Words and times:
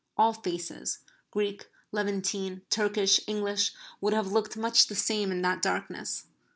All 0.17 0.33
faces 0.33 0.97
Greek, 1.29 1.67
Levantine, 1.91 2.63
Turkish, 2.71 3.19
English 3.27 3.71
would 4.01 4.13
have 4.13 4.31
looked 4.31 4.57
much 4.57 4.87
the 4.87 4.95
same 4.95 5.31
in 5.31 5.43
that 5.43 5.61
darkness. 5.61 6.25